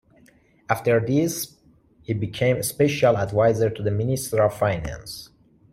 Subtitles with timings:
[0.67, 1.57] After this
[2.01, 5.29] he became Special Advisor to the Minister of Finance.